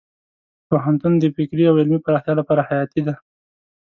[0.69, 3.13] پوهنتون د فکري او علمي پراختیا لپاره حیاتي دی.